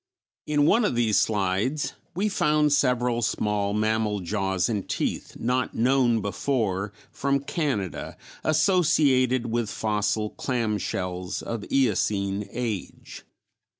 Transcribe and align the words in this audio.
In 0.47 0.65
one 0.65 0.83
of 0.83 0.95
these 0.95 1.19
slides 1.19 1.93
we 2.15 2.27
found 2.27 2.73
several 2.73 3.21
small 3.21 3.71
mammal 3.71 4.19
jaws 4.21 4.67
and 4.67 4.89
teeth 4.89 5.35
not 5.37 5.75
known 5.75 6.21
before 6.23 6.91
from 7.11 7.39
Canada, 7.41 8.17
associated 8.43 9.45
with 9.51 9.69
fossil 9.69 10.31
clam 10.31 10.79
shells 10.79 11.43
of 11.43 11.65
Eocene 11.71 12.49
age. 12.51 13.25